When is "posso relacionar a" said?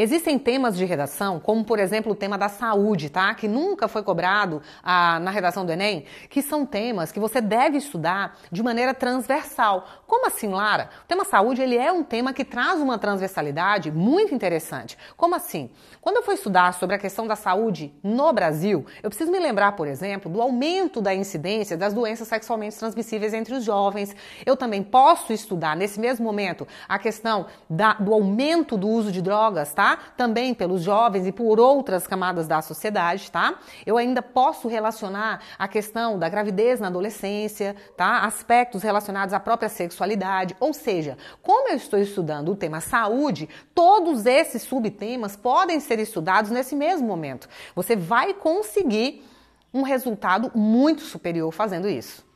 34.20-35.66